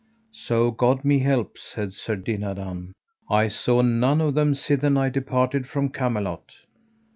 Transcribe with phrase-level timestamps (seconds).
[0.33, 2.91] So God me help, said Sir Dinadan,
[3.29, 6.53] I saw none of them sithen I departed from Camelot.